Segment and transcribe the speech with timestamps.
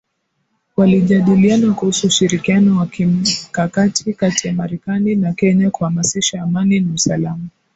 [0.77, 7.45] Walijadiliana kuhusu ushirikiano wa kimkakati kati ya Marekani na Kenya kuhamasisha amani na usalama